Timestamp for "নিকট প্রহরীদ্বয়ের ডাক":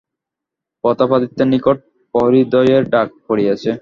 1.53-3.07